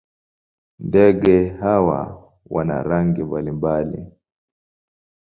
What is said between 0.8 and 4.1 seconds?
Ndege hawa wana rangi mbalimbali.